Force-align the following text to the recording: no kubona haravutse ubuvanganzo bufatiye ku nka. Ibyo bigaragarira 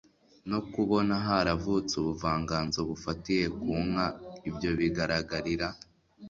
no 0.49 0.59
kubona 0.71 1.13
haravutse 1.25 1.93
ubuvanganzo 2.01 2.79
bufatiye 2.89 3.45
ku 3.59 3.71
nka. 3.87 4.07
Ibyo 4.49 4.69
bigaragarira 4.79 5.67